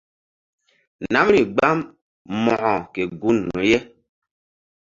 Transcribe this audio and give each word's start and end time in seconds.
Namri 1.11 1.41
gbam 1.53 1.77
Mo̧ko 2.43 2.73
ke 2.93 3.01
gun. 3.21 3.37